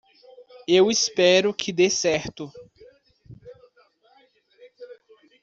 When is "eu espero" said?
0.67-1.53